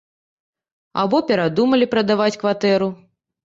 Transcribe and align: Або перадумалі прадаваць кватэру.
Або 1.03 1.21
перадумалі 1.29 1.91
прадаваць 1.95 2.33
кватэру. 2.41 2.93